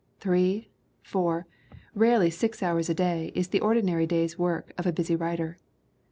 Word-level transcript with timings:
Three, 0.19 0.69
four, 1.03 1.45
rarely 1.93 2.31
six 2.31 2.63
hours 2.63 2.89
a 2.89 2.95
day 2.95 3.31
is 3.35 3.49
the 3.49 3.59
ordi 3.59 3.83
nary 3.83 4.07
day's 4.07 4.35
work 4.35 4.73
of 4.75 4.87
a 4.87 4.91
busy 4.91 5.15
writer. 5.15 5.59